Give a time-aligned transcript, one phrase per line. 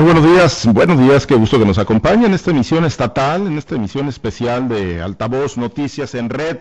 [0.00, 3.58] Muy buenos días, buenos días, qué gusto que nos acompañe en esta emisión estatal, en
[3.58, 6.56] esta emisión especial de Altavoz Noticias en Red.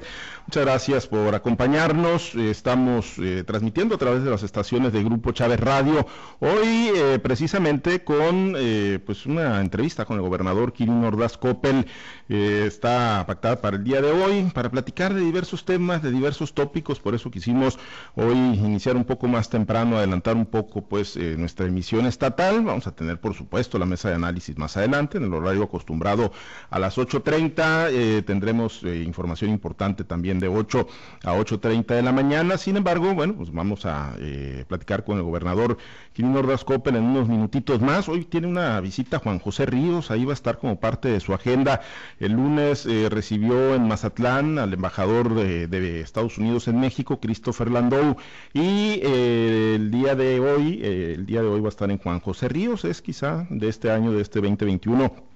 [0.50, 2.34] Muchas gracias por acompañarnos.
[2.34, 6.08] Estamos eh, transmitiendo a través de las estaciones de Grupo Chávez Radio.
[6.40, 11.86] Hoy eh, precisamente con eh, pues una entrevista con el gobernador Kirin Ordaz Coppel.
[12.28, 17.00] está pactada para el día de hoy para platicar de diversos temas, de diversos tópicos.
[17.00, 17.78] Por eso quisimos
[18.16, 22.64] hoy iniciar un poco más temprano, adelantar un poco pues nuestra emisión estatal.
[22.64, 26.32] Vamos a tener por supuesto la mesa de análisis más adelante en el horario acostumbrado
[26.72, 28.26] a las 8.30.
[28.26, 30.88] tendremos información importante también de 8
[31.24, 32.58] a 8.30 de la mañana.
[32.58, 35.78] Sin embargo, bueno, pues vamos a eh, platicar con el gobernador
[36.14, 38.10] Quirino Ordaz en unos minutitos más.
[38.10, 41.34] Hoy tiene una visita Juan José Ríos, ahí va a estar como parte de su
[41.34, 41.82] agenda.
[42.20, 48.18] El lunes eh, recibió en Mazatlán al embajador de, Estados Unidos en México, Christopher Landau,
[48.54, 52.20] y eh, el día de hoy, el día de hoy va a estar en Juan
[52.20, 55.29] José Ríos, es quizá de este año, de este 2021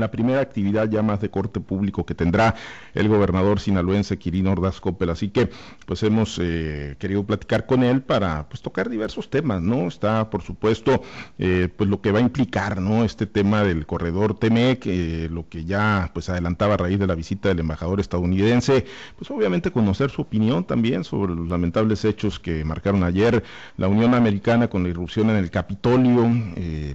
[0.00, 2.54] la primera actividad ya más de corte público que tendrá
[2.94, 5.10] el gobernador sinaloense Quirino Ordaz Coppel.
[5.10, 5.50] Así que
[5.86, 9.86] pues hemos eh, querido platicar con él para pues tocar diversos temas, ¿no?
[9.88, 11.02] Está por supuesto
[11.38, 13.04] eh, pues lo que va a implicar, ¿no?
[13.04, 17.14] Este tema del corredor TEMEC, eh, lo que ya pues adelantaba a raíz de la
[17.14, 22.64] visita del embajador estadounidense, pues obviamente conocer su opinión también sobre los lamentables hechos que
[22.64, 23.42] marcaron ayer
[23.76, 26.30] la Unión Americana con la irrupción en el Capitolio,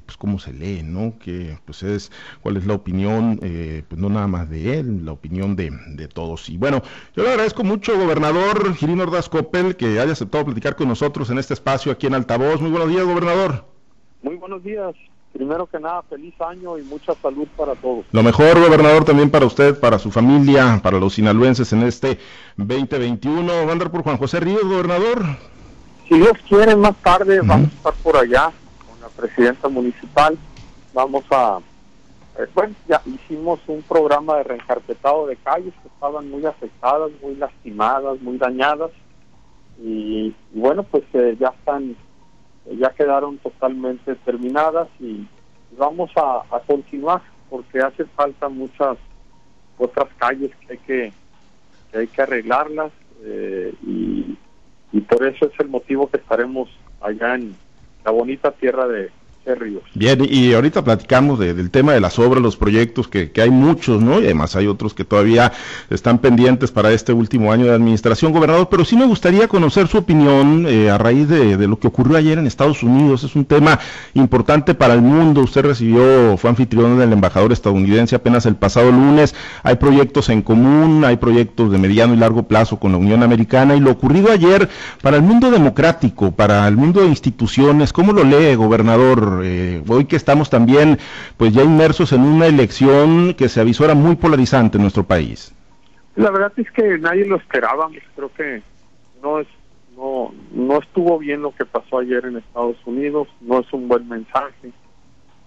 [0.05, 1.17] pues cómo se lee, ¿no?
[1.19, 2.11] Que pues es
[2.41, 6.07] cuál es la opinión opinión, eh, pues no nada más de él, la opinión de,
[6.07, 6.47] todos.
[6.49, 6.81] Y bueno,
[7.17, 11.37] yo le agradezco mucho, gobernador Girino Ordaz Coppel, que haya aceptado platicar con nosotros en
[11.37, 12.61] este espacio aquí en Altavoz.
[12.61, 13.65] Muy buenos días, gobernador.
[14.23, 14.95] Muy buenos días.
[15.33, 18.05] Primero que nada, feliz año y mucha salud para todos.
[18.13, 22.17] Lo mejor, gobernador, también para usted, para su familia, para los sinaloenses en este
[22.55, 23.45] 2021.
[23.45, 25.25] Va a andar por Juan José Ríos, gobernador.
[26.07, 28.49] Si Dios quiere, más tarde vamos a estar por allá
[28.87, 30.37] con la presidenta municipal.
[30.93, 31.59] Vamos a
[32.37, 37.35] eh, bueno, ya hicimos un programa de reencarpetado de calles que estaban muy afectadas, muy
[37.35, 38.91] lastimadas, muy dañadas.
[39.81, 41.95] Y, bueno, pues eh, ya están,
[42.65, 45.27] ya quedaron totalmente terminadas y
[45.77, 48.97] vamos a, continuar porque hace falta muchas
[49.77, 51.13] otras calles que hay que,
[51.97, 52.91] hay que arreglarlas
[53.23, 54.37] eh, y,
[54.91, 56.69] y por eso es el motivo que estaremos
[56.99, 57.55] allá en
[58.03, 59.11] la bonita tierra de,
[59.93, 64.19] Bien, y ahorita platicamos del tema de las obras, los proyectos, que, hay muchos, ¿no?
[64.19, 65.53] Y además hay otros que todavía
[65.89, 69.99] están pendientes para este último año de administración, gobernador, pero sí me gustaría conocer su
[69.99, 73.23] opinión eh, a raíz de, lo que ocurrió ayer en Estados Unidos.
[73.23, 73.79] Es un tema
[74.13, 75.41] importante para el mundo.
[75.41, 79.33] Usted recibió, fue anfitrión del embajador estadounidense apenas el pasado lunes.
[79.63, 83.75] Hay proyectos en común, hay proyectos de mediano y largo plazo con la Unión Americana
[83.75, 84.69] y lo ocurrido ayer
[85.01, 89.36] para el mundo democrático, para el mundo de instituciones, ¿cómo lo lee, gobernador?
[89.43, 90.97] Eh, hoy que estamos también
[91.37, 95.53] pues ya inmersos en una elección que se avisora muy polarizante en nuestro país.
[96.15, 98.61] La verdad es que nadie lo esperaba, creo que
[99.21, 99.47] no es
[99.95, 104.07] no no estuvo bien lo que pasó ayer en Estados Unidos, no es un buen
[104.07, 104.71] mensaje,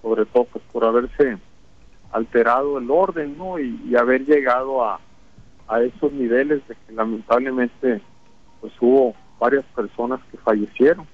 [0.02, 1.38] sobre todo pues por haberse
[2.12, 3.58] alterado el orden, ¿no?
[3.58, 5.00] Y, y haber llegado a,
[5.68, 8.00] a esos niveles de que lamentablemente
[8.60, 11.06] pues hubo varias personas que fallecieron.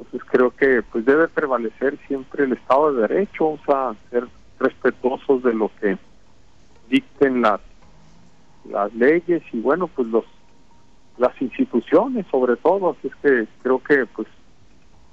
[0.00, 4.26] Entonces creo que pues debe prevalecer siempre el Estado de Derecho, o sea, ser
[4.58, 5.98] respetuosos de lo que
[6.88, 7.60] dicten las
[8.68, 10.24] las leyes y bueno pues los
[11.18, 12.90] las instituciones sobre todo.
[12.90, 14.26] Así es que creo que pues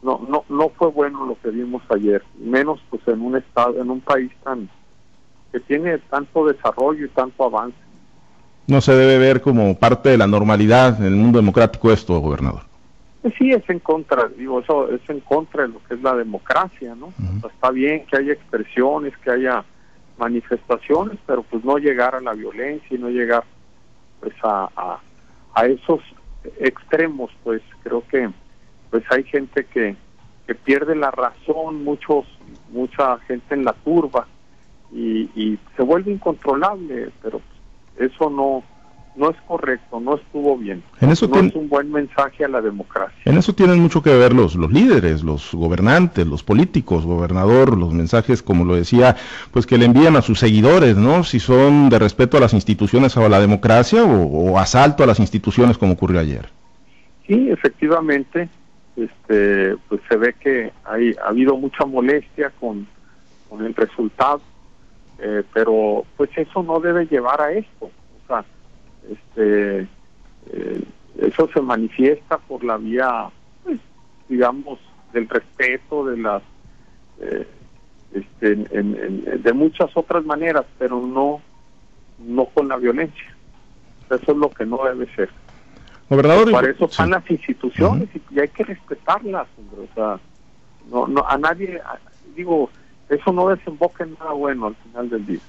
[0.01, 3.91] no no no fue bueno lo que vimos ayer menos pues en un estado en
[3.91, 4.69] un país tan
[5.51, 7.77] que tiene tanto desarrollo y tanto avance.
[8.67, 12.66] No se debe ver como parte de la normalidad en el mundo democrático esto gobernador
[13.37, 16.95] sí es en contra, digo, eso es en contra de lo que es la democracia,
[16.95, 17.13] ¿no?
[17.47, 19.63] está bien que haya expresiones, que haya
[20.17, 23.43] manifestaciones, pero pues no llegar a la violencia y no llegar
[24.19, 24.99] pues a,
[25.53, 26.01] a, esos
[26.59, 28.29] extremos, pues creo que
[28.89, 29.95] pues hay gente que,
[30.45, 32.25] que pierde la razón, muchos
[32.69, 34.27] mucha gente en la turba
[34.91, 37.41] y, y se vuelve incontrolable, pero
[37.97, 38.63] eso no
[39.17, 40.83] no es correcto, no estuvo bien.
[41.01, 43.17] En eso no es un buen mensaje a la democracia.
[43.25, 47.93] En eso tienen mucho que ver los, los líderes, los gobernantes, los políticos, gobernador, los
[47.93, 49.15] mensajes, como lo decía,
[49.51, 51.23] pues que le envían a sus seguidores, ¿no?
[51.23, 55.19] Si son de respeto a las instituciones o a la democracia o, asalto a las
[55.19, 56.49] instituciones como ocurrió ayer.
[57.25, 58.49] Sí, efectivamente,
[58.95, 62.87] este, pues se ve que hay, ha habido mucha molestia con,
[63.49, 64.41] con el resultado,
[65.19, 67.89] eh, pero pues eso no debe llevar a esto.
[69.09, 69.87] Este
[70.51, 70.83] eh,
[71.19, 73.29] eso se manifiesta por la vía
[73.63, 73.79] pues,
[74.29, 74.79] digamos
[75.13, 76.43] del respeto de las
[77.19, 77.47] eh,
[78.13, 81.41] este, de muchas otras maneras, pero no,
[82.19, 83.35] no con la violencia.
[84.09, 85.29] Eso es lo que no debe ser.
[86.09, 90.19] Gobernador, Para eso están las instituciones y, hay que respetarlas, O sea,
[90.89, 91.81] no, no, a nadie,
[92.33, 92.69] digo,
[93.09, 95.39] eso no desemboca en nada bueno al final del día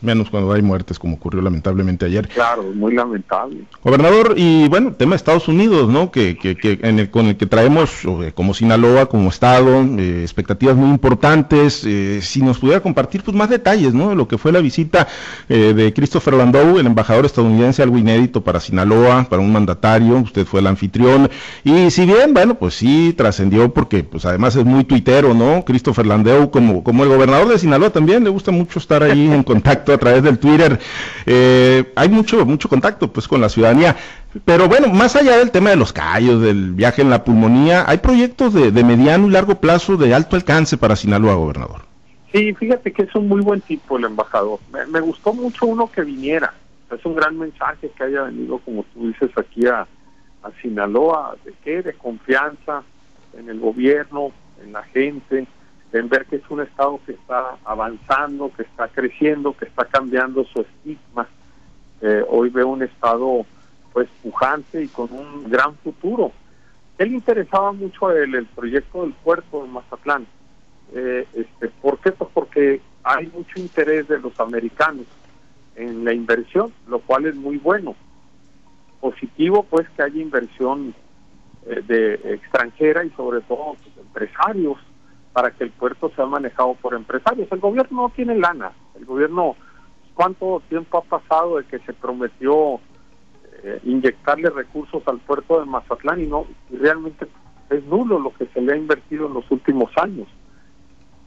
[0.00, 2.28] menos cuando hay muertes como ocurrió lamentablemente ayer.
[2.28, 3.64] Claro, muy lamentable.
[3.82, 6.10] Gobernador, y bueno, tema de Estados Unidos, ¿no?
[6.10, 8.02] Que, que, que en el, con el que traemos
[8.34, 11.84] como Sinaloa, como Estado, eh, expectativas muy importantes.
[11.84, 14.10] Eh, si nos pudiera compartir pues más detalles, ¿no?
[14.10, 15.08] De lo que fue la visita
[15.48, 20.46] eh, de Christopher Landau, el embajador estadounidense, algo inédito para Sinaloa, para un mandatario, usted
[20.46, 21.30] fue el anfitrión.
[21.64, 25.64] Y si bien, bueno, pues sí, trascendió porque pues además es muy tuitero, ¿no?
[25.64, 29.42] Christopher Landau, como, como el gobernador de Sinaloa también, le gusta mucho estar ahí en
[29.48, 30.78] contacto a través del Twitter.
[31.26, 33.96] Eh, hay mucho, mucho contacto pues con la ciudadanía.
[34.44, 37.98] Pero bueno, más allá del tema de los callos, del viaje en la pulmonía, hay
[37.98, 41.82] proyectos de, mediano y largo plazo de alto alcance para Sinaloa, gobernador.
[42.32, 44.60] Sí, fíjate que es un muy buen tipo el embajador.
[44.90, 46.52] Me, gustó mucho uno que viniera.
[46.94, 49.86] Es un gran mensaje que haya venido, como tú dices, aquí a,
[50.42, 51.36] a Sinaloa.
[51.44, 51.82] ¿De qué?
[51.82, 52.82] De confianza
[53.38, 54.32] en el gobierno,
[54.62, 55.46] en la gente,
[55.92, 60.44] en ver que es un Estado que está avanzando, que está creciendo, que está cambiando
[60.44, 61.28] su estigma.
[62.00, 63.46] Eh, hoy veo un Estado
[63.92, 66.32] pues pujante y con un gran futuro.
[66.98, 70.26] Él interesaba mucho el, el proyecto del puerto de Mazatlán.
[70.92, 72.12] Eh, este, ¿Por qué?
[72.12, 75.06] Pues porque hay mucho interés de los americanos
[75.76, 77.94] en la inversión, lo cual es muy bueno.
[79.00, 80.94] Positivo pues que haya inversión
[81.66, 84.78] eh, de extranjera y sobre todo pues, empresarios
[85.32, 87.48] para que el puerto sea manejado por empresarios.
[87.50, 88.72] El gobierno no tiene lana.
[88.96, 89.56] El gobierno,
[90.14, 92.80] ¿cuánto tiempo ha pasado de que se prometió
[93.62, 97.26] eh, inyectarle recursos al puerto de Mazatlán y no realmente
[97.70, 100.28] es nulo lo que se le ha invertido en los últimos años?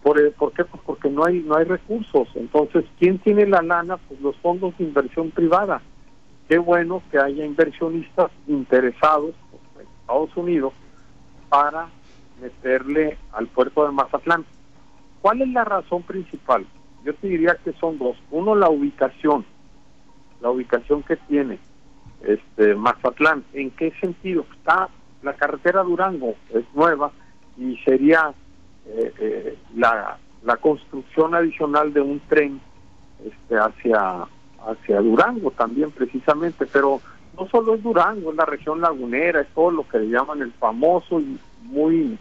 [0.01, 0.65] ¿Por, eh, ¿Por qué?
[0.65, 2.27] Pues porque no hay no hay recursos.
[2.35, 3.97] Entonces, ¿quién tiene la lana?
[3.97, 5.81] Pues los fondos de inversión privada.
[6.49, 9.35] Qué bueno que haya inversionistas interesados
[9.79, 10.73] en Estados Unidos
[11.49, 11.87] para
[12.41, 14.45] meterle al puerto de Mazatlán.
[15.21, 16.65] ¿Cuál es la razón principal?
[17.05, 18.17] Yo te diría que son dos.
[18.31, 19.45] Uno, la ubicación,
[20.41, 21.59] la ubicación que tiene
[22.21, 23.43] este Mazatlán.
[23.53, 24.45] ¿En qué sentido?
[24.57, 24.89] Está
[25.21, 27.11] la carretera Durango, es nueva
[27.57, 28.33] y sería
[28.87, 32.59] eh, eh, la, la construcción adicional de un tren
[33.23, 34.25] este, hacia,
[34.67, 36.99] hacia Durango también precisamente, pero
[37.37, 40.51] no solo es Durango, es la región lagunera, es todo lo que le llaman el
[40.53, 42.17] famoso y muy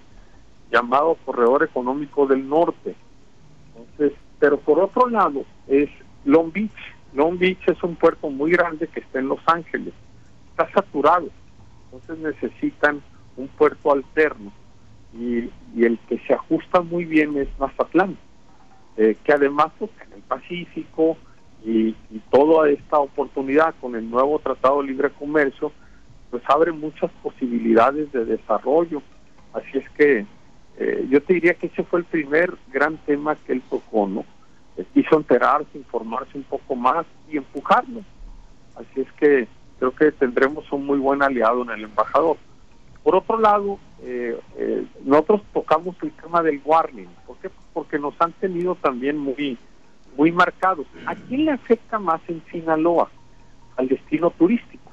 [0.71, 2.95] llamado Corredor Económico del Norte.
[3.77, 5.89] Entonces, pero por otro lado es
[6.25, 6.71] Long Beach.
[7.15, 9.93] Long Beach es un puerto muy grande que está en Los Ángeles.
[10.51, 11.29] Está saturado.
[11.85, 13.03] Entonces necesitan
[13.37, 14.53] un puerto alterno.
[15.13, 18.17] Y, el que se ajusta muy bien es Mazatlán,
[18.97, 21.17] eh, que además pues, en el Pacífico
[21.65, 25.73] y, y toda esta oportunidad con el nuevo Tratado de Libre Comercio,
[26.31, 29.03] pues abre muchas posibilidades de desarrollo.
[29.53, 30.27] Así es que
[30.81, 34.25] eh, yo te diría que ese fue el primer gran tema que él tocó, ¿no?
[34.79, 38.01] Eh, quiso enterarse, informarse un poco más y empujarlo.
[38.75, 39.47] Así es que
[39.79, 42.39] creo que tendremos un muy buen aliado en el embajador.
[43.03, 44.41] Por otro lado, eh,
[45.05, 47.09] nosotros tocamos el tema del warning.
[47.27, 47.51] ¿Por qué?
[47.75, 49.59] Porque nos han tenido también muy,
[50.17, 50.87] muy marcados.
[51.05, 53.11] ¿A quién le afecta más en Sinaloa?
[53.77, 54.91] Al destino turístico,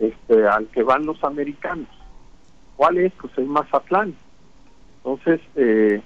[0.00, 1.88] este, al que van los americanos.
[2.76, 3.12] ¿Cuál es?
[3.20, 4.16] Pues es Mazatlán
[5.06, 6.02] entonces, eh,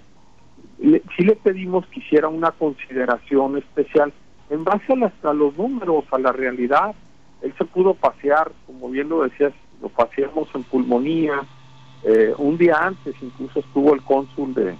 [1.16, 4.12] sí le pedimos que hiciera una consideración especial
[4.50, 4.92] en base
[5.23, 6.95] a, los números, a la realidad.
[7.40, 11.40] Él se pudo pasear, como bien lo decías, lo paseamos en pulmonía.
[12.04, 14.75] Eh, un día antes incluso estuvo el cónsul de,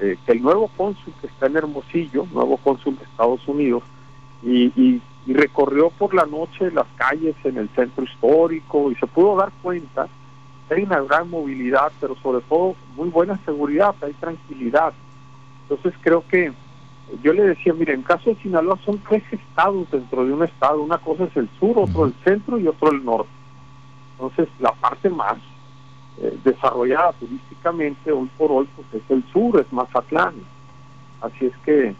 [0.00, 3.82] eh, el nuevo cónsul que está en Hermosillo, nuevo cónsul de Estados Unidos,
[4.42, 9.36] y, y, recorrió por la noche las calles en el centro histórico y se pudo
[9.36, 10.08] dar cuenta
[10.70, 14.92] una gran movilidad, pero sobre todo muy buena seguridad, hay tranquilidad.
[15.62, 16.52] Entonces creo que
[17.22, 20.82] yo le decía, mire, en caso de Sinaloa son tres estados dentro de un estado,
[20.82, 23.30] una cosa es el sur, otro el centro y otro el norte.
[24.12, 25.36] Entonces la parte más
[26.20, 30.34] eh, desarrollada turísticamente hoy por hoy pues es el sur, es Mazatlán.
[31.20, 31.94] Así es que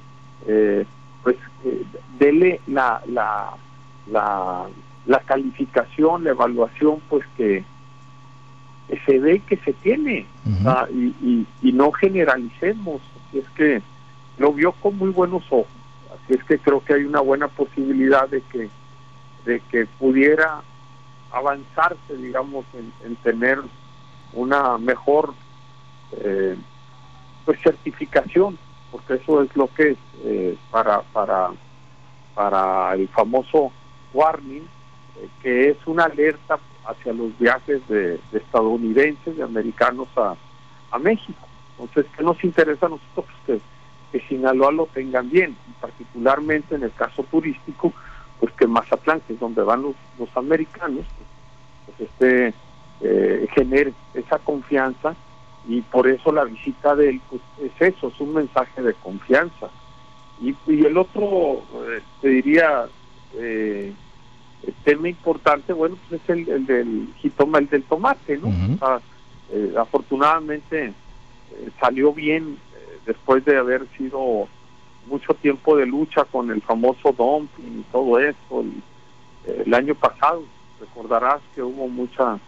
[0.46, 0.84] eh,
[1.22, 1.84] pues eh,
[2.18, 3.50] dele la, la,
[4.10, 4.66] la,
[5.06, 7.64] la calificación, la evaluación pues que
[9.04, 10.26] se ve que se tiene
[10.90, 13.02] y, y, no generalicemos.
[13.28, 13.82] Así es que
[14.38, 15.66] lo vio con muy buenos ojos.
[16.14, 18.68] Así es que creo que hay una buena posibilidad de que,
[19.44, 20.62] de que pudiera
[21.32, 22.64] avanzarse, digamos,
[23.04, 23.58] en, tener
[24.32, 25.34] una mejor
[26.12, 26.56] eh,
[27.44, 28.58] pues certificación,
[28.90, 31.50] porque eso es lo que es eh, para, para,
[32.34, 33.72] para el famoso
[34.14, 34.62] warning,
[35.16, 40.34] eh, que es una alerta hacia los viajes de, estadounidenses, de americanos a,
[40.90, 41.46] a, México.
[41.78, 43.26] Entonces, ¿qué nos interesa a nosotros?
[43.46, 43.60] Que,
[44.12, 47.92] que Sinaloa lo tengan bien, particularmente en el caso turístico,
[48.40, 51.04] pues que Mazatlán, que es donde van los, los americanos,
[51.86, 52.54] pues este
[53.00, 55.14] eh, genere esa confianza
[55.68, 59.68] y por eso la visita de él pues, es eso, es un mensaje de confianza.
[60.40, 62.86] Y, el otro, eh, te diría,
[63.34, 63.92] eh,
[64.84, 68.48] tema importante, bueno, pues es el, del jitoma, el del tomate, ¿no?
[69.52, 70.92] Eh, afortunadamente
[71.80, 72.58] salió bien
[73.06, 74.48] después de haber sido
[75.06, 78.64] mucho tiempo de lucha con el famoso dumping y todo eso.
[79.46, 80.42] el año pasado,
[80.80, 82.40] recordarás que hubo mucha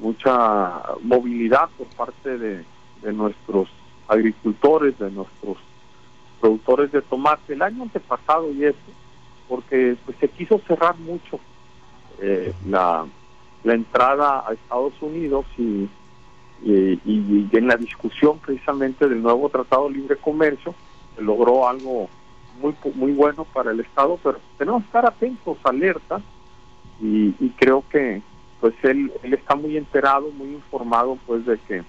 [0.00, 2.64] mucha movilidad por parte de,
[3.12, 3.68] nuestros
[4.08, 5.56] agricultores, de nuestros
[6.40, 8.92] productores de tomate el año antepasado y este,
[9.48, 11.40] porque pues se quiso cerrar mucho
[12.20, 13.06] eh, la,
[13.64, 15.88] la entrada a Estados Unidos y,
[16.64, 20.74] en la discusión precisamente del nuevo Tratado de Libre Comercio
[21.14, 22.08] se logró algo
[22.60, 26.20] muy muy bueno para el Estado, pero tenemos que estar atentos, alerta,
[27.00, 28.20] y, y creo que
[28.60, 31.84] pues él, él está muy enterado, muy informado pues de que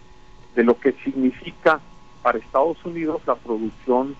[0.56, 1.80] de lo que significa
[2.22, 4.16] para Estados Unidos la producción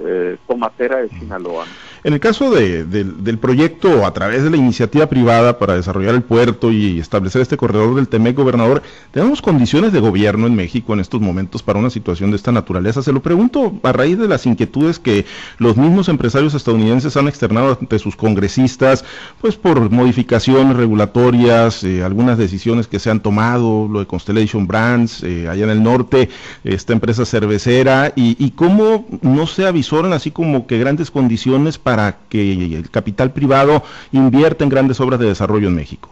[0.00, 1.64] eh, tomatera de Sinaloa.
[2.04, 6.22] En el caso de, del proyecto a través de la iniciativa privada para desarrollar el
[6.22, 11.00] puerto y establecer este corredor del Temec, gobernador, ¿tenemos condiciones de gobierno en México en
[11.00, 13.02] estos momentos para una situación de esta naturaleza?
[13.02, 15.26] Se lo pregunto a raíz de las inquietudes que
[15.58, 19.04] los mismos empresarios estadounidenses han externado ante sus congresistas,
[19.40, 25.24] pues por modificaciones regulatorias, eh, algunas decisiones que se han tomado, lo de Constellation Brands,
[25.24, 26.28] eh, allá en el norte,
[26.62, 32.18] esta empresa cervecera, y, y cómo no se visto así como que grandes condiciones para
[32.28, 36.10] que el capital privado invierta en grandes obras de desarrollo en México?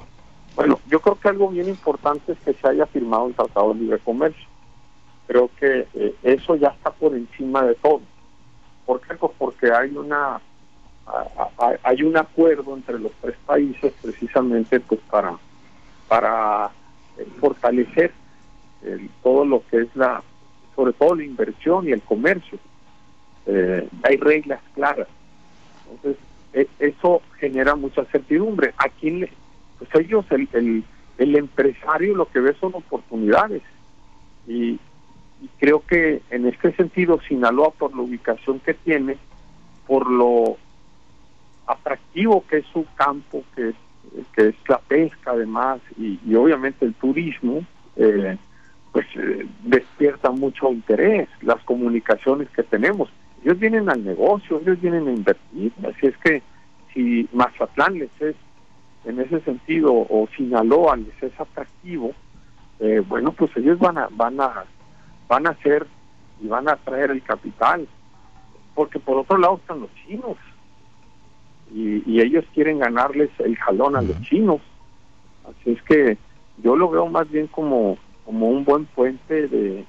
[0.55, 3.81] Bueno, yo creo que algo bien importante es que se haya firmado un tratado de
[3.81, 4.47] libre comercio.
[5.27, 8.01] Creo que eh, eso ya está por encima de todo.
[8.87, 9.15] ¿Por qué?
[9.15, 10.41] Pues porque hay una
[11.85, 15.37] hay un acuerdo entre los tres países precisamente pues para
[16.09, 16.71] para
[17.17, 18.13] eh, fortalecer
[19.23, 20.21] todo lo que es la
[20.75, 22.59] sobre todo la inversión y el comercio
[23.47, 25.09] eh, hay reglas claras.
[25.91, 26.23] Entonces,
[26.53, 28.75] e, eso genera mucha certidumbre.
[28.79, 29.31] Aquí, le,
[29.79, 30.85] pues ellos, el,
[31.19, 33.63] el, empresario lo que ve son oportunidades.
[34.47, 34.79] Y,
[35.59, 39.19] creo que en este sentido, Sinaloa, por la ubicación que tiene,
[39.87, 40.57] por lo
[41.67, 43.75] atractivo que es su campo, que es,
[44.35, 47.65] que es la pesca además, y, obviamente el turismo,
[47.97, 48.37] eh,
[48.93, 53.11] pues eh, despierta mucho interés, las comunicaciones que tenemos
[53.47, 56.43] ellos vienen al negocio, ellos vienen a invertir, así es que
[56.93, 58.35] si Mazatlán les es,
[59.05, 62.11] en ese sentido, o Sinaloa les es atractivo,
[62.81, 64.65] eh, bueno, pues ellos van a, van a,
[65.29, 65.87] van a hacer
[66.43, 67.87] y van a traer el capital,
[68.75, 70.37] porque por otro lado están los chinos,
[71.73, 74.61] y, ellos quieren ganarles el jalón a los chinos,
[75.49, 76.19] así es que
[76.65, 79.85] yo lo veo más bien como, como un buen puente de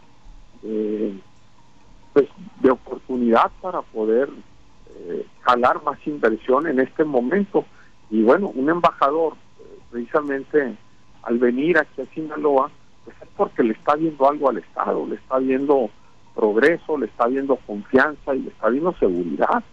[2.18, 2.30] pues,
[2.62, 4.28] de oportunidad para poder
[4.90, 7.64] eh, jalar más inversión en este momento.
[8.10, 10.76] Y bueno, un embajador, eh, precisamente
[11.22, 12.72] al venir aquí a Sinaloa,
[13.06, 15.92] pues es porque le está viendo algo al Estado, le está viendo
[16.34, 19.64] progreso, le está viendo confianza y le está viendo seguridad.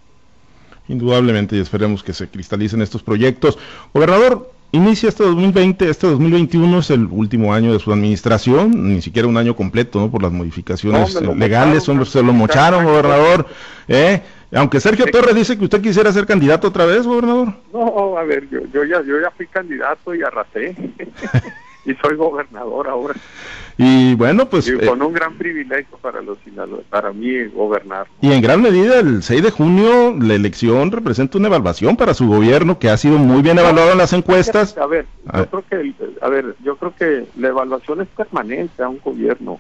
[0.89, 3.59] Indudablemente y esperemos que se cristalicen estos proyectos.
[3.95, 9.29] Gobernador, Inicia este 2020, este 2021 es el último año de su administración, ni siquiera
[9.29, 10.11] un año completo, ¿no?
[10.11, 13.47] Por las modificaciones legales, son, se lo mocharon, gobernador.
[13.87, 14.21] ¿eh?
[14.53, 17.55] Aunque Sergio Torres dice que usted quisiera ser candidato otra vez, gobernador.
[17.73, 20.75] No, a ver, yo, yo ya, yo ya fui candidato y arrasé.
[21.85, 23.15] y soy gobernador ahora.
[23.77, 24.69] Y bueno, pues...
[24.69, 26.39] Eh, con un gran privilegio para los
[26.91, 28.07] para mí gobernar.
[28.21, 32.29] Y en gran medida el 6 de junio la elección representa una evaluación para su
[32.29, 34.77] gobierno que ha sido muy bien evaluado en las encuestas.
[34.79, 38.89] A ver, yo creo que a ver, yo creo que la evaluación es permanente a
[38.89, 39.59] un gobierno.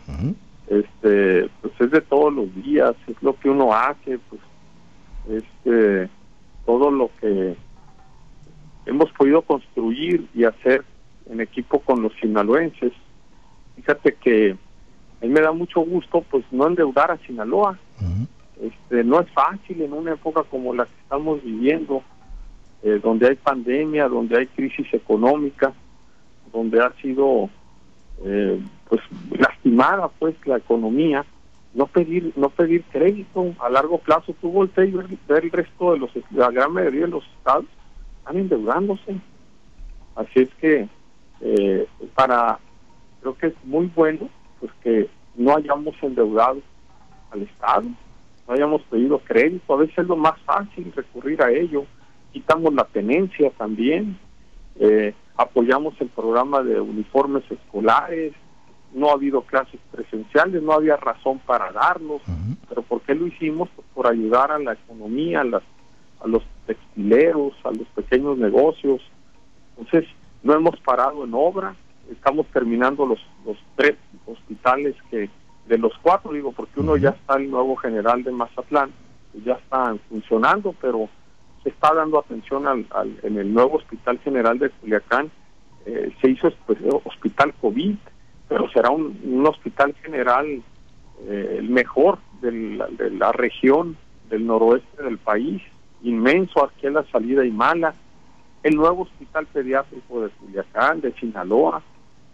[0.68, 4.40] Este, pues es de todos los días, es lo que uno hace, pues
[5.28, 6.08] este
[6.64, 7.56] todo lo que
[8.86, 10.84] hemos podido construir y hacer
[11.30, 12.92] en equipo con los sinaloenses.
[13.76, 14.56] Fíjate que
[15.22, 17.78] a mí me da mucho gusto pues no endeudar a Sinaloa.
[18.60, 22.02] este, no es fácil en una época como la que estamos viviendo,
[22.82, 25.72] eh, donde hay pandemia, donde hay crisis económica,
[26.52, 27.48] donde ha sido
[28.24, 29.00] eh, pues
[29.30, 31.24] lastimada pues la economía
[31.74, 34.34] no pedir no pedir crédito a largo plazo.
[34.40, 37.66] Tú volteas y ver, el resto de los, la gran mayoría de los estados
[38.18, 39.16] están endeudándose.
[40.14, 40.88] Así es que
[41.44, 42.58] eh, para,
[43.20, 46.60] creo que es muy bueno pues que no hayamos endeudado
[47.30, 47.84] al Estado,
[48.48, 51.84] no hayamos pedido crédito, a veces es lo más fácil recurrir a ello,
[52.32, 54.18] quitamos la tenencia también,
[54.80, 58.32] eh, apoyamos el programa de uniformes escolares,
[58.94, 62.22] no ha habido clases presenciales, no había razón para darlos,
[62.68, 63.68] pero ¿por qué lo hicimos?
[63.74, 65.62] Pues por ayudar a la economía, a, las,
[66.20, 69.02] a los textileros, a los pequeños negocios.
[69.76, 70.08] Entonces,
[70.44, 71.74] no hemos parado en obra,
[72.10, 73.96] estamos terminando los, los tres
[74.26, 75.28] hospitales que,
[75.66, 78.92] de los cuatro, digo, porque uno ya está el nuevo general de Mazatlán,
[79.44, 81.08] ya están funcionando, pero
[81.62, 82.86] se está dando atención al,
[83.22, 85.30] en el nuevo hospital general de Culiacán,
[85.86, 87.96] eh, se hizo pues, hospital COVID,
[88.48, 90.62] pero será un, hospital general
[91.26, 92.52] eh, el mejor de
[93.10, 93.96] la, región
[94.28, 95.62] del noroeste del país,
[96.02, 97.94] inmenso aquí en la salida y mala,
[98.64, 101.82] el nuevo hospital pediátrico de Culiacán, de Sinaloa,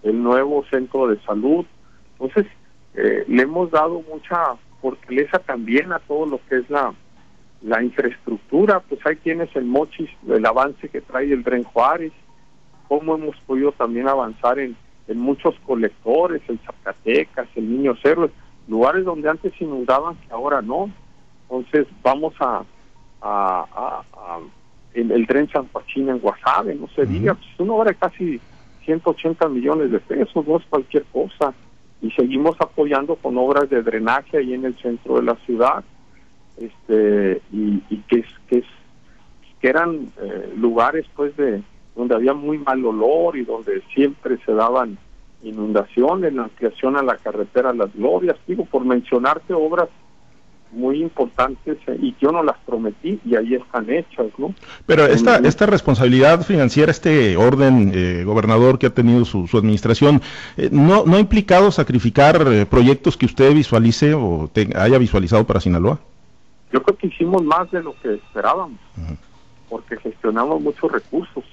[0.02, 1.66] el nuevo centro de salud.
[2.18, 2.50] Entonces,
[2.94, 6.94] eh, le hemos dado mucha fortaleza también a todo lo que es la,
[7.60, 12.12] la infraestructura, pues hay quienes el mochis, el avance que trae el Dren Juárez,
[12.88, 14.74] cómo hemos podido también avanzar en
[15.10, 18.30] en muchos colectores, el Zacatecas, el Niño Cero,
[18.68, 20.88] lugares donde antes inundaban que ahora no.
[21.42, 22.62] Entonces vamos a,
[24.94, 28.40] el, tren San Joaquín en Guasave, no se diga, pues una obra de casi
[28.84, 31.54] 180 millones de pesos, no es cualquier cosa.
[32.02, 35.84] Y seguimos apoyando con obras de drenaje ahí en el centro de la ciudad,
[36.56, 37.78] este y,
[38.08, 38.64] que es que es
[39.60, 41.62] que eran eh, lugares pues de
[41.94, 44.96] donde había muy mal olor y donde siempre se daban
[45.42, 49.88] inundaciones, la ampliación a la carretera Las Glorias, digo, por mencionarte obras
[50.72, 54.54] muy importantes eh, y yo no las prometí y ahí están hechas, ¿no?
[54.86, 60.22] Pero esta, esta responsabilidad financiera, este orden, eh, gobernador, que ha tenido su, administración,
[60.56, 65.98] eh, no, ¿no ha implicado sacrificar proyectos que usted visualice o haya visualizado para Sinaloa?
[66.72, 68.78] Yo creo que hicimos más de lo que esperábamos,
[69.68, 71.44] porque gestionamos muchos recursos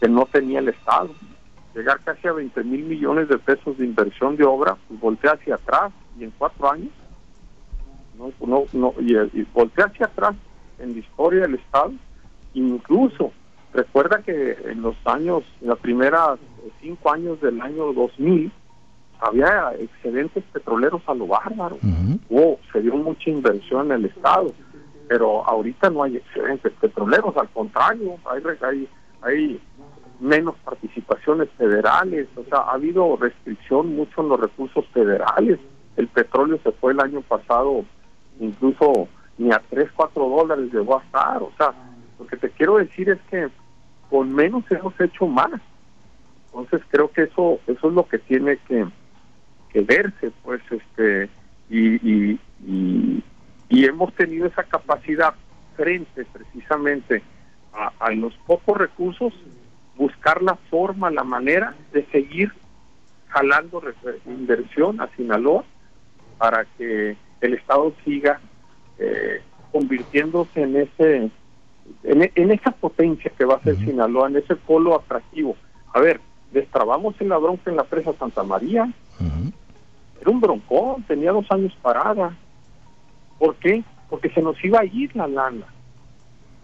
[0.00, 1.10] que no tenía el Estado.
[1.74, 5.56] Llegar casi a 20 mil millones de pesos de inversión de obra, pues voltea hacia
[5.56, 6.90] atrás y en cuatro años,
[8.18, 10.34] no, no, no y, voltea hacia atrás
[10.78, 11.92] en la historia del Estado,
[12.54, 13.32] incluso
[13.72, 16.38] recuerda que en los años, en las primeras
[16.80, 18.50] cinco años del año 2000,
[19.20, 21.78] había excedentes petroleros a lo bárbaro.
[22.72, 24.52] se dio mucha inversión en el Estado,
[25.08, 28.88] pero ahorita no hay excedentes petroleros, al contrario, hay, hay,
[29.22, 29.60] hay
[30.20, 35.58] menos participaciones federales, o sea, ha habido restricción mucho en los recursos federales.
[35.96, 37.84] El petróleo se fue el año pasado
[38.40, 41.72] incluso ni a 3, 4 dólares llegó a estar, o sea,
[42.18, 43.48] lo que te quiero decir es que
[44.08, 45.60] con menos hemos hecho más.
[46.46, 48.86] Entonces creo que eso eso es lo que tiene que,
[49.82, 51.28] verse, pues, este,
[51.68, 52.40] y,
[53.68, 55.34] y hemos tenido esa capacidad
[55.76, 57.22] frente precisamente
[57.74, 59.34] a, a los pocos recursos
[59.96, 62.52] buscar la forma, la manera de seguir
[63.28, 63.82] jalando
[64.26, 65.64] inversión a Sinaloa
[66.38, 68.40] para que el Estado siga
[68.98, 69.40] eh,
[69.72, 71.30] convirtiéndose en ese
[72.02, 75.56] en, esa potencia que va a ser Sinaloa, en ese polo atractivo.
[75.92, 76.20] A ver,
[76.52, 78.92] destrabamos en la bronca en la presa Santa María.
[80.20, 82.36] Era un broncón, tenía dos años parada.
[83.38, 83.84] ¿Por qué?
[84.10, 85.66] Porque se nos iba a ir la lana.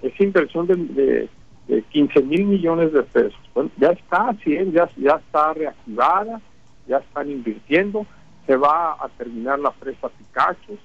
[0.02, 1.28] Esa inversión de
[1.68, 3.38] de 15 mil millones de pesos.
[3.54, 6.40] Bueno, ya está, sí, ya, ya está reactivada,
[6.86, 8.06] ya están invirtiendo,
[8.46, 10.78] se va a terminar la presa Picachos,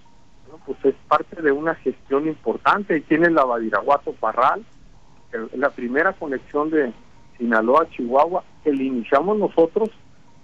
[0.66, 4.64] pues es parte de una gestión importante y tiene la Badiraguato Parral,
[5.56, 6.94] la primera conexión de
[7.38, 9.90] Sinaloa a Chihuahua que le iniciamos nosotros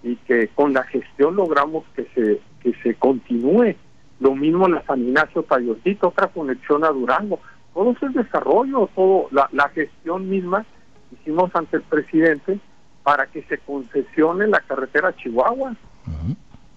[0.04, 3.76] y que con la gestión logramos que se que se continúe.
[4.19, 7.39] Lo mismo la San Ignacio Tayotito, otra conexión a Durango
[7.73, 10.65] todo eso es desarrollo, todo la, la gestión misma
[11.12, 12.60] hicimos ante el presidente
[13.04, 15.76] para que se concesione la carretera Chihuahua.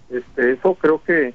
[0.09, 1.33] Este, eso creo que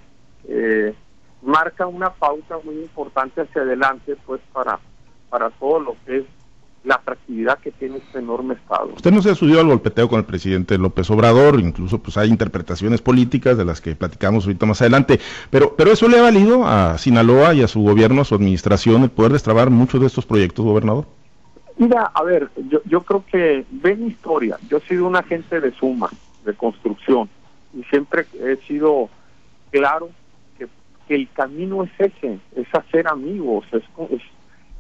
[0.49, 0.95] eh,
[1.43, 4.79] marca una pauta muy importante hacia adelante, pues para
[5.33, 6.25] para todo lo que es
[6.85, 8.91] la atractividad que tiene este enorme Estado.
[8.95, 12.29] Usted no se ha subido al golpeteo con el presidente López Obrador, incluso pues hay
[12.29, 16.67] interpretaciones políticas de las que platicamos ahorita más adelante, pero, pero eso le ha valido
[16.67, 20.27] a Sinaloa y a su gobierno, a su administración, el poder destrabar muchos de estos
[20.27, 21.07] proyectos, gobernador.
[21.79, 25.73] Mira, a ver, yo, yo creo que ven historia, yo he sido un agente de
[25.73, 26.11] suma,
[26.45, 27.31] de construcción,
[27.75, 29.09] y siempre he sido
[29.71, 30.11] claro
[31.09, 33.83] que el camino es ese, es hacer amigos, es,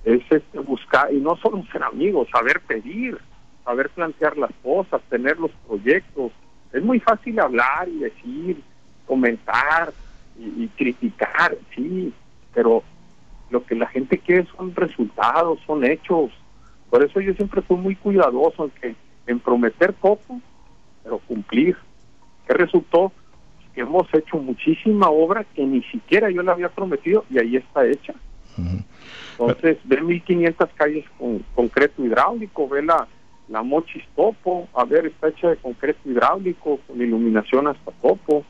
[0.05, 3.19] es, este, buscar, y no solo ser amigos, saber pedir,
[3.65, 6.33] saber plantear las cosas, tener los proyectos.
[6.73, 8.63] Es muy fácil hablar y decir,
[9.07, 9.93] comentar
[10.39, 12.13] y, criticar, sí,
[12.55, 12.83] pero
[13.51, 16.31] lo que la gente quiere son resultados, son hechos.
[16.89, 18.71] Por eso yo siempre fui muy cuidadoso
[19.27, 20.41] en prometer poco,
[21.03, 21.77] pero cumplir.
[22.53, 23.13] ¿Qué resultó?
[23.75, 27.87] que hemos hecho muchísima obra que ni siquiera yo la había prometido y ahí está
[27.87, 28.13] hecha.
[29.39, 33.09] Entonces, ve 1500 calles con concreto hidráulico, ve la,
[33.49, 38.45] la Mochis Topo, a ver, está hecha de concreto hidráulico, con iluminación hasta Topo,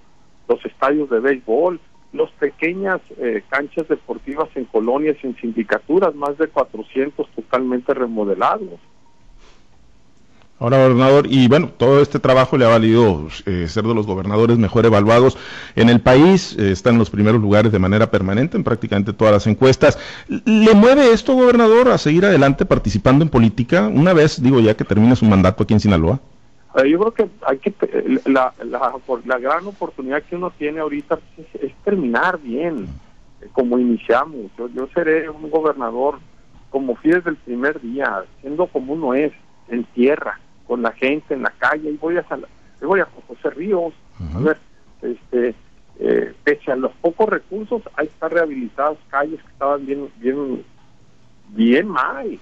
[0.49, 1.81] los estadios de béisbol,
[2.13, 8.81] las pequeñas eh, canchas deportivas en colonias, en sindicaturas, más de 400 totalmente remodelados.
[10.63, 14.59] Ahora, gobernador, y bueno, todo este trabajo le ha valido eh, ser de los gobernadores
[14.59, 15.37] mejor evaluados
[15.75, 19.33] en el país, eh, está en los primeros lugares de manera permanente en prácticamente todas
[19.33, 19.99] las encuestas.
[20.29, 24.85] ¿Le mueve esto, gobernador, a seguir adelante participando en política una vez, digo, ya que
[24.85, 26.21] termine su mandato aquí en Sinaloa?
[26.77, 27.75] Eh, yo creo que hay que
[28.27, 28.93] la, la,
[29.25, 31.19] la gran oportunidad que uno tiene ahorita
[31.61, 32.87] es, terminar bien,
[33.51, 34.37] como iniciamos.
[34.57, 36.21] Yo, yo seré un gobernador
[36.71, 39.33] como fui desde el primer día, siendo como uno es,
[39.69, 40.39] en tierra
[40.73, 42.25] con la gente en la calle y voy a
[42.81, 43.93] voy a José Ríos
[44.35, 44.57] a ver
[45.03, 45.55] este
[46.01, 50.65] eh, pese a los pocos recursos hay que estar rehabilitadas calles que estaban bien bien
[51.49, 52.39] bien mal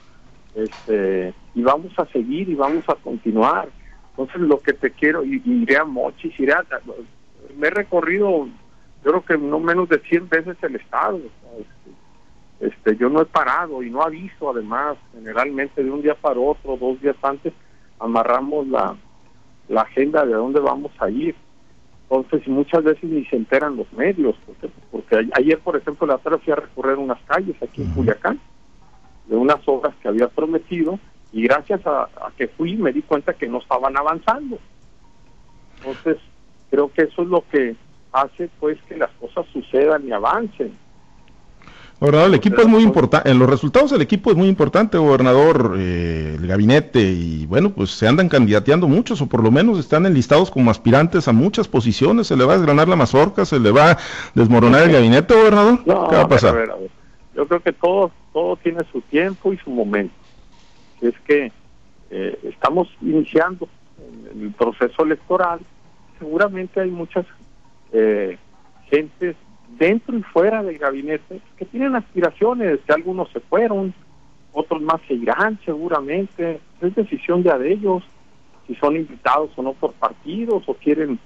[0.54, 3.68] este y vamos a seguir y vamos a continuar.
[4.10, 6.64] Entonces lo que te quiero y, iré a Mochis iré a,
[7.58, 8.46] me he recorrido
[9.04, 11.18] yo creo que no menos de 100 veces el estado
[11.58, 16.38] este, este yo no he parado y no aviso además generalmente de un día para
[16.38, 17.52] otro dos días antes
[18.00, 18.96] amarramos la,
[19.68, 21.36] la agenda de dónde vamos a ir.
[22.10, 26.38] Entonces, muchas veces ni se enteran los medios, porque, porque ayer, por ejemplo, la tarde
[26.38, 28.40] fui a recorrer unas calles aquí en Culiacán,
[29.26, 30.98] de unas obras que había prometido,
[31.32, 34.58] y gracias a, a, que fui me di cuenta que no estaban avanzando.
[35.76, 36.18] Entonces,
[36.68, 37.76] creo que eso es lo que
[38.12, 40.76] hace pues que las cosas sucedan y avancen.
[42.00, 45.76] Gobernador, el equipo es muy importante, en los resultados del equipo es muy importante, gobernador,
[45.78, 50.06] eh, el gabinete, y bueno, pues se andan candidateando muchos, o por lo menos están
[50.06, 53.70] enlistados como aspirantes a muchas posiciones, se le va a desgranar la mazorca, se le
[53.70, 53.98] va a
[54.34, 56.74] desmoronar el gabinete, gobernador, ¿qué va a pasar?
[57.34, 60.14] Yo creo que todo, todo tiene su tiempo y su momento.
[61.02, 61.52] Es que
[62.10, 63.68] eh, estamos iniciando
[64.34, 65.60] el proceso electoral,
[66.18, 67.26] seguramente hay muchas
[67.92, 68.38] eh,
[68.88, 69.36] gentes
[69.80, 73.94] dentro y fuera del gabinete que tienen aspiraciones, que algunos se fueron,
[74.52, 78.04] otros más se irán seguramente, es decisión ya de ellos,
[78.66, 81.18] si son invitados o no por partidos o quieren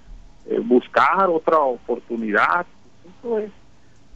[0.46, 2.64] eh, buscar otra oportunidad,
[3.18, 3.50] eso es,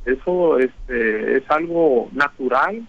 [0.07, 2.87] eso este, es algo natural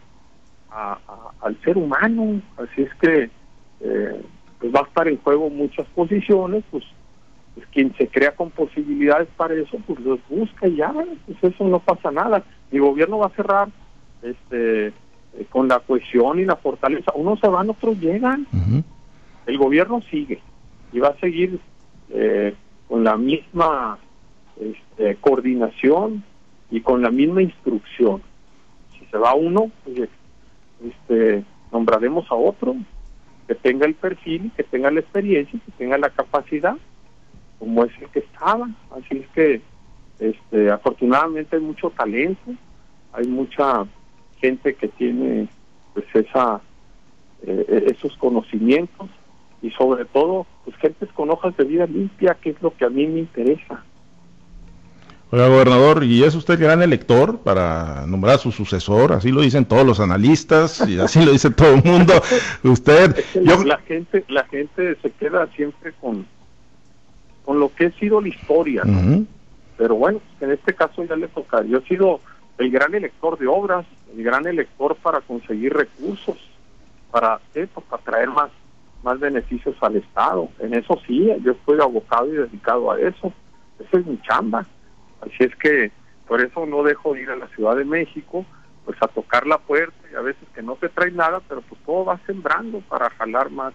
[0.70, 3.32] al ser humano, así es que
[3.80, 4.22] eh,
[4.60, 6.84] pues va a estar en juego muchas posiciones, pues
[7.56, 10.94] pues quien se crea con posibilidades para eso, pues los busca y ya,
[11.26, 12.44] pues eso no pasa nada.
[12.72, 13.70] Mi gobierno va a cerrar
[14.22, 17.12] este eh, con la cohesión y la fortaleza.
[17.16, 18.48] Unos se van, otros llegan.
[19.46, 20.42] El gobierno sigue
[20.92, 21.60] y va a seguir
[22.10, 22.56] eh,
[22.88, 24.00] con la misma
[24.60, 26.24] este, coordinación
[26.72, 28.22] y con la misma instrucción.
[28.98, 30.10] Si se va uno, pues,
[30.84, 32.76] este, nombraremos a otro
[33.48, 36.78] que tenga el perfil, que tenga la experiencia, que tenga la capacidad
[37.60, 38.70] como es el que estaba.
[38.92, 39.62] Así es que
[40.20, 42.52] este, afortunadamente hay mucho talento,
[43.14, 43.86] hay mucha
[44.40, 45.48] gente que tiene
[45.94, 46.62] pues esa
[47.46, 49.10] eh, esos conocimientos
[49.62, 52.90] y sobre todo pues gentes con hojas de vida limpia, que es lo que a
[52.90, 53.84] mí me interesa.
[55.32, 59.14] Oiga, gobernador, ¿y es usted gran elector para nombrar a su sucesor?
[59.14, 62.14] Así lo dicen todos los analistas y así lo dice todo el mundo.
[62.64, 66.26] Usted, la gente, la gente se queda siempre con
[67.44, 68.84] con lo que ha sido la historia.
[69.78, 71.64] Pero bueno, en este caso ya le toca.
[71.64, 72.20] Yo he sido
[72.58, 76.38] el gran elector de obras, el gran elector para conseguir recursos,
[77.12, 78.52] para, eso, para traer más,
[79.04, 80.50] más beneficios al Estado.
[80.60, 83.32] En eso sí, yo estoy abocado y dedicado a eso.
[83.80, 84.66] Esa es mi chamba.
[85.22, 85.92] Así es que
[86.28, 88.46] por eso no dejo de ir a la Ciudad de México,
[88.86, 91.82] pues a tocar la puerta y a veces que no se trae nada, pero pues
[91.86, 93.74] todo va sembrando para jalar más,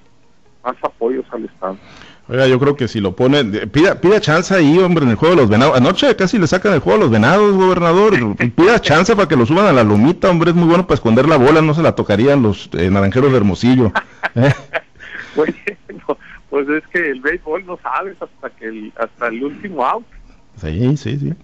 [0.63, 1.77] más apoyos al Estado.
[2.27, 5.35] Oiga, yo creo que si lo pone, pida, pida chance ahí, hombre, en el juego
[5.35, 5.77] de los venados.
[5.77, 8.15] Anoche casi le sacan el juego de los venados, gobernador.
[8.57, 11.29] Pida chance para que lo suban a la lomita, hombre, es muy bueno para esconder
[11.29, 13.93] la bola, no se la tocarían los eh, naranjeros de Hermosillo.
[14.37, 14.55] ¿eh?
[15.37, 15.53] Bueno,
[16.49, 20.07] pues es que el béisbol no sabes hasta que el, hasta el último out.
[20.57, 21.35] Sí, sí, sí.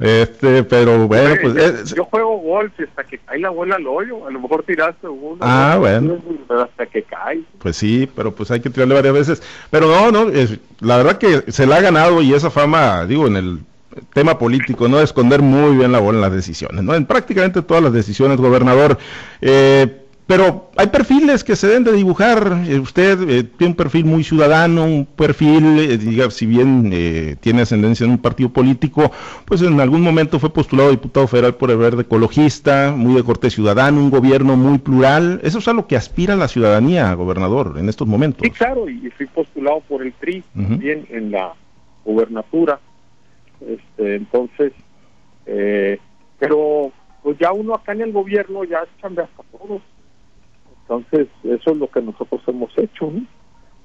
[0.00, 1.94] Este, pero bueno, pues.
[1.94, 4.26] Yo, juego golf y hasta que cae la bola al hoyo.
[4.26, 5.38] A lo mejor tiraste uno.
[5.40, 6.18] Ah, bueno.
[6.48, 7.42] hasta que cae.
[7.58, 9.42] Pues sí, pero pues hay que tirarle varias veces.
[9.70, 13.26] Pero no, no, es, la verdad que se la ha ganado y esa fama, digo,
[13.26, 13.60] en el
[14.12, 15.00] tema político, ¿no?
[15.00, 16.94] Esconder muy bien la bola en las decisiones, ¿no?
[16.94, 18.98] En prácticamente todas las decisiones, gobernador.
[19.40, 22.64] Eh, pero hay perfiles que se deben de dibujar.
[22.66, 27.62] Eh, usted eh, tiene un perfil muy ciudadano, un perfil, eh, diga, si bien tiene
[27.62, 29.10] ascendencia en un partido político,
[29.44, 33.50] pues en algún momento fue postulado diputado federal por el verde ecologista, muy de corte
[33.50, 35.40] ciudadano, un gobierno muy plural.
[35.42, 38.40] Eso es a lo que aspira la ciudadanía, gobernador, en estos momentos.
[38.42, 41.52] Sí, claro, y fui postulado por el TRI también en la
[42.04, 42.80] gubernatura.
[43.60, 44.72] Este, entonces,
[46.38, 49.82] pero pues ya uno acá en el gobierno ya cambia hasta todos
[50.84, 53.10] entonces, eso es lo que nosotros hemos hecho.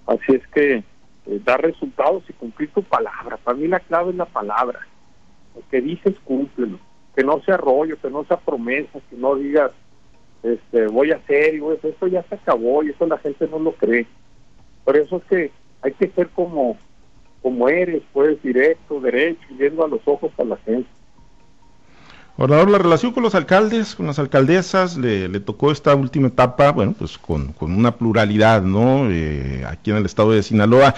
[0.06, 0.84] Así es que
[1.26, 3.38] eh, dar resultados y cumplir tu palabra.
[3.38, 4.80] Para mí la clave es la palabra.
[5.56, 6.78] Lo que dices, cúmplelo.
[7.16, 9.72] Que no sea rollo, que no sea promesa, que no digas,
[10.44, 13.72] este, voy a hacer, y eso ya se acabó y eso la gente no lo
[13.74, 14.06] cree.
[14.84, 16.78] Por eso es que hay que ser como,
[17.42, 20.90] como eres, pues, directo, derecho, yendo a los ojos a la gente.
[22.40, 26.96] Gobernador, la relación con los alcaldes, con las alcaldesas, le, tocó esta última etapa, bueno,
[26.98, 29.12] pues con, una pluralidad, ¿no?
[29.12, 30.96] Eh, aquí en el estado de Sinaloa.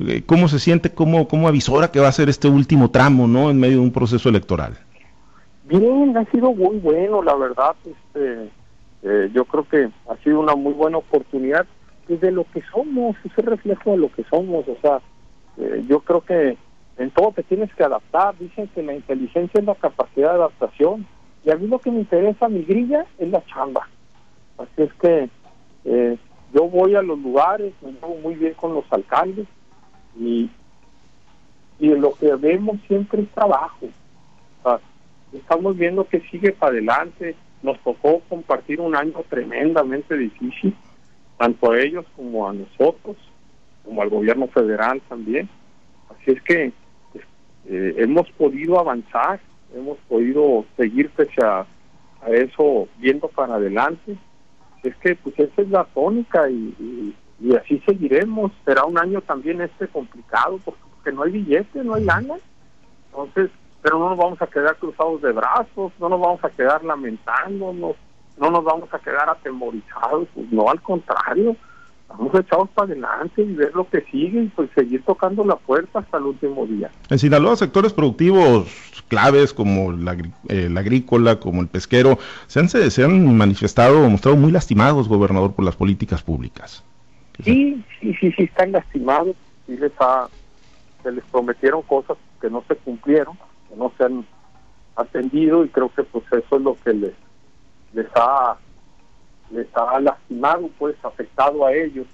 [0.00, 3.50] Eh, ¿Cómo se siente, cómo, cómo avisora que va a ser este último tramo, ¿no?
[3.50, 4.78] En medio de un proceso electoral.
[5.68, 7.76] Bien, ha sido muy bueno, la verdad.
[7.84, 8.50] Este,
[9.04, 11.66] eh, yo creo que ha sido una muy buena oportunidad.
[12.08, 14.66] de lo que somos, ese reflejo de lo que somos.
[14.66, 15.00] O sea,
[15.86, 16.56] yo creo que
[17.00, 18.36] en todo te tienes que adaptar.
[18.38, 21.06] Dicen que la inteligencia es la capacidad de adaptación.
[21.42, 23.88] Y a mí lo que me interesa, mi grilla, es la chamba.
[24.58, 25.30] Así es que
[25.86, 26.18] eh,
[26.52, 29.46] yo voy a los lugares, me llevo muy bien con los alcaldes
[30.18, 30.50] y,
[31.78, 33.86] y lo que vemos siempre es trabajo.
[35.32, 37.34] estamos viendo que sigue para adelante.
[37.62, 40.76] Nos tocó compartir un año tremendamente difícil,
[41.38, 43.16] tanto a ellos como a nosotros,
[43.86, 45.48] como al gobierno federal también.
[46.10, 46.72] Así es que
[47.72, 49.38] eh, hemos podido avanzar,
[49.72, 51.64] hemos podido seguir pese a,
[52.26, 54.16] eso viendo para adelante.
[54.82, 57.14] Es que pues esa es la tónica y,
[57.56, 58.50] así seguiremos.
[58.64, 62.34] Será un año también este complicado porque, no hay billete, no hay lana.
[63.06, 63.50] Entonces,
[63.82, 67.94] pero no nos vamos a quedar cruzados de brazos, no nos vamos a quedar lamentándonos,
[68.36, 71.56] no nos vamos a quedar atemorizados, pues no, al contrario,
[72.10, 76.00] vamos echados para adelante y ver lo que sigue y pues seguir tocando la puerta
[76.00, 76.90] hasta el último día.
[77.08, 78.68] En Sinaloa, sectores productivos
[79.08, 80.16] claves como la,
[80.48, 85.64] eh, agrícola, como el pesquero, se han, se han manifestado, mostrado muy lastimados, gobernador, por
[85.64, 86.84] las políticas públicas.
[87.44, 89.34] Sí, sí, sí, sí, están lastimados,
[89.66, 90.28] sí les ha,
[91.02, 93.36] se les prometieron cosas que no se cumplieron,
[93.68, 94.26] que no se han
[94.96, 97.14] atendido y creo que pues eso es lo que les,
[97.94, 98.56] les ha
[99.50, 102.06] les ha lastimado, pues afectado a ellos.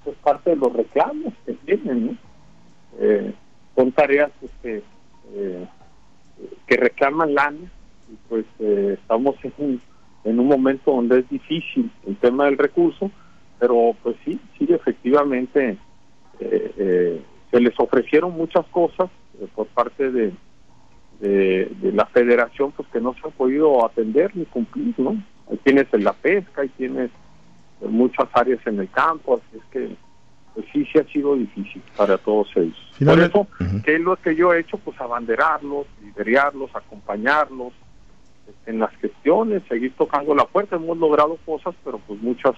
[0.00, 2.16] Eso es parte de los reclamos que tienen, ¿no?
[2.98, 3.32] Eh,
[3.74, 4.82] son tareas este,
[5.34, 5.66] eh,
[6.66, 7.70] que reclaman lana
[8.10, 9.80] y pues eh, estamos en un,
[10.24, 13.10] en un momento donde es difícil el tema del recurso,
[13.58, 15.78] pero pues sí, sí, efectivamente
[16.38, 19.08] se les ofrecieron muchas cosas
[19.54, 20.32] por parte de,
[21.20, 25.22] de, la federación pues que no se han podido atender ni cumplir, ¿no?
[25.52, 27.10] Ahí tienes en la pesca, ahí tienes
[27.80, 29.96] muchas áreas en el campo, así es que
[30.54, 32.92] pues sí, sí ha sido difícil para todos ellos.
[32.98, 33.46] Por eso,
[33.84, 34.76] ¿qué es lo que yo he hecho?
[34.78, 37.72] Pues abanderarlos, liderarlos, acompañarlos
[38.66, 40.76] en las gestiones, seguir tocando la puerta.
[40.76, 42.52] Hemos logrado cosas, pero pues muchas,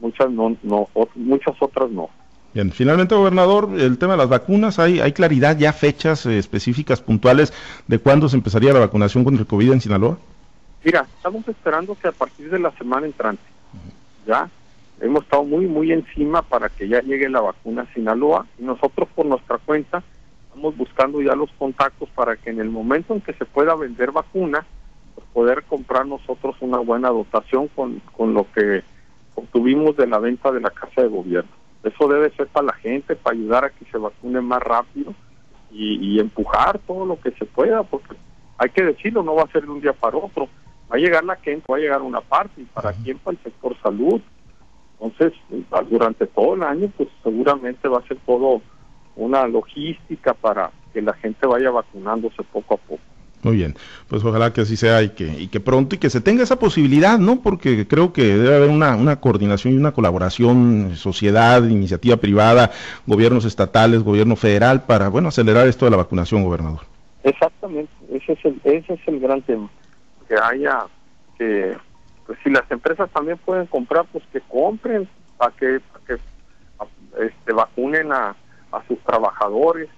[0.00, 2.08] muchas no, no muchas otras no.
[2.52, 7.00] Bien, finalmente, gobernador, el tema de las vacunas, ¿hay, hay claridad ya, fechas eh, específicas,
[7.00, 7.52] puntuales,
[7.86, 10.18] de cuándo se empezaría la vacunación contra el COVID en Sinaloa?
[10.82, 13.42] Mira, estamos esperando que a partir de la semana entrante,
[14.26, 14.48] ya,
[15.00, 19.08] hemos estado muy, muy encima para que ya llegue la vacuna a Sinaloa y nosotros
[19.14, 20.02] por nuestra cuenta
[20.48, 24.10] estamos buscando ya los contactos para que en el momento en que se pueda vender
[24.10, 24.64] vacuna,
[25.14, 28.82] pues poder comprar nosotros una buena dotación con, con lo que
[29.34, 31.50] obtuvimos de la venta de la Casa de Gobierno.
[31.82, 35.14] Eso debe ser para la gente, para ayudar a que se vacune más rápido
[35.70, 38.16] y, y empujar todo lo que se pueda, porque
[38.56, 40.48] hay que decirlo, no va a ser de un día para otro
[40.90, 43.42] va a llegar la gente, va a llegar una parte, y para quién, para el
[43.42, 44.20] sector salud.
[45.00, 45.38] Entonces,
[45.88, 48.60] durante todo el año, pues seguramente va a ser todo
[49.16, 53.02] una logística para que la gente vaya vacunándose poco a poco.
[53.42, 53.74] Muy bien,
[54.08, 56.58] pues ojalá que así sea y que, y que pronto y que se tenga esa
[56.58, 57.40] posibilidad, ¿no?
[57.40, 62.70] Porque creo que debe haber una, una coordinación y una colaboración, sociedad, iniciativa privada,
[63.06, 66.80] gobiernos estatales, gobierno federal, para, bueno, acelerar esto de la vacunación, gobernador.
[67.24, 69.70] Exactamente, ese es el, ese es el gran tema,
[70.30, 70.86] que haya,
[71.36, 71.76] que
[72.24, 76.18] pues si las empresas también pueden comprar, pues que compren, para que, que
[77.18, 78.36] este, vacunen a,
[78.70, 79.88] a sus trabajadores,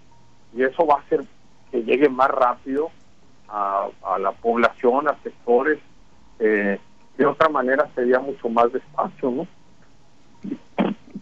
[0.55, 1.23] y eso va a hacer
[1.71, 2.91] que llegue más rápido
[3.47, 5.79] a, a la población, a sectores,
[6.39, 6.81] eh,
[7.19, 9.47] de otra manera sería mucho más despacio, ¿no?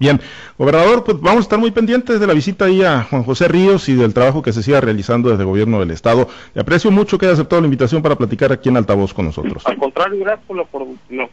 [0.01, 0.19] Bien,
[0.57, 3.87] gobernador, pues vamos a estar muy pendientes de la visita ahí a Juan José Ríos
[3.91, 6.27] y del trabajo que se siga realizando desde el gobierno del estado.
[6.55, 9.63] Le aprecio mucho que haya aceptado la invitación para platicar aquí en Altavoz con nosotros.
[9.67, 10.87] Al contrario, gracias por la, por,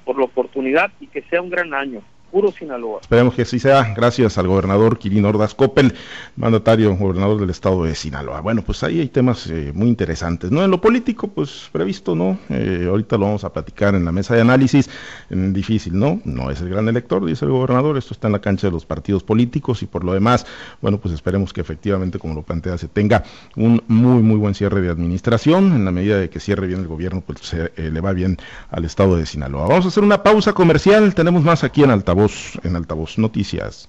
[0.03, 2.01] por la oportunidad y que sea un gran año
[2.31, 2.99] puro Sinaloa.
[3.01, 5.93] Esperemos que así sea, gracias al gobernador Quirino Ordaz Coppel,
[6.35, 8.41] mandatario, gobernador del estado de Sinaloa.
[8.41, 10.63] Bueno, pues ahí hay temas eh, muy interesantes, ¿no?
[10.63, 12.37] En lo político, pues previsto, ¿no?
[12.49, 14.89] Eh, ahorita lo vamos a platicar en la mesa de análisis,
[15.29, 16.21] difícil, ¿no?
[16.25, 18.85] No es el gran elector, dice el gobernador, esto está en la cancha de los
[18.85, 20.45] partidos políticos y por lo demás,
[20.81, 23.23] bueno, pues esperemos que efectivamente, como lo plantea, se tenga
[23.55, 26.87] un muy, muy buen cierre de administración, en la medida de que cierre bien el
[26.87, 28.37] gobierno, pues se, eh, le va bien
[28.69, 29.67] al estado de Sinaloa.
[29.67, 33.87] Vamos a hacer una pausa comercial, tenemos más aquí en Altavoz en Altavoz Noticias.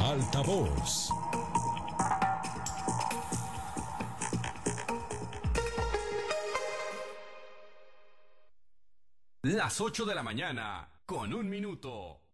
[0.00, 1.10] Altavoz.
[9.42, 12.27] Las 8 de la mañana, con un minuto.